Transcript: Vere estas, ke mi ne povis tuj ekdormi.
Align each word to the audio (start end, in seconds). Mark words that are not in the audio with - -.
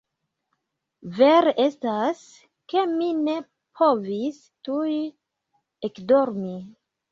Vere 1.19 1.53
estas, 1.63 2.23
ke 2.73 2.87
mi 2.95 3.11
ne 3.27 3.37
povis 3.83 4.41
tuj 4.71 4.97
ekdormi. 5.93 6.61